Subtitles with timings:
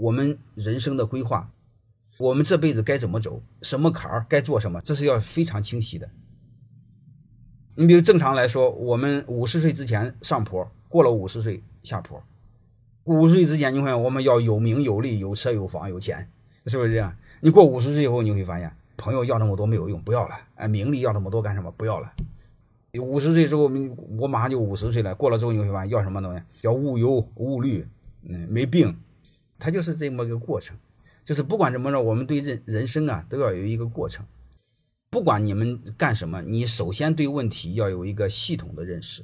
[0.00, 1.50] 我们人生的规划，
[2.16, 6.08] 我们这辈子该怎么走，什么坎儿该做什么，这是要非常清晰的。
[7.74, 12.22] 你比如正常来说，我们五十岁之前上坡，过了五十岁下坡。
[13.04, 16.30] 五十岁之前，你会发现我们要有名有利、有车有房有钱，
[16.64, 17.14] 是不是这样？
[17.40, 20.34] 你过五十岁以后，你会发现，朋友要那么多没有用，不要了。
[20.54, 21.70] 哎，名利要那么多干什么？
[21.72, 22.10] 不要了。
[22.98, 23.70] 五十岁之后，
[24.18, 25.14] 我马上就五十岁了。
[25.14, 26.42] 过了之后，你会发现要什么东西？
[26.62, 27.86] 要无忧无虑，
[28.22, 28.96] 嗯，没病。
[29.60, 30.76] 它就是这么个过程。
[31.24, 34.26] 就是不管怎么着，我们对人人生啊，都要有一个过程。
[35.10, 39.22] 不管你们干什么，你首先对问题要有一个系统的认识。